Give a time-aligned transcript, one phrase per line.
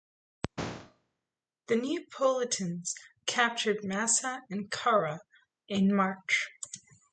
[1.67, 2.95] The Neapolitans
[3.27, 5.19] captured Massa and Carrara
[5.67, 6.49] in March.